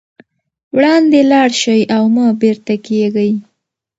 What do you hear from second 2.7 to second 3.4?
کېږئ.